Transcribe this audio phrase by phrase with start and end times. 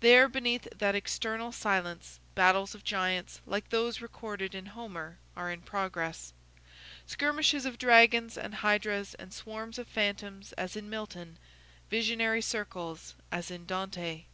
[0.00, 5.62] There, beneath that external silence, battles of giants, like those recorded in Homer, are in
[5.62, 6.32] progress;
[7.06, 11.38] skirmishes of dragons and hydras and swarms of phantoms, as in Milton;
[11.88, 14.24] visionary circles, as in Dante.